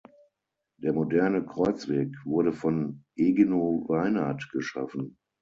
[0.77, 5.17] Der moderne Kreuzweg wurde von Egino Weinert geschaffen.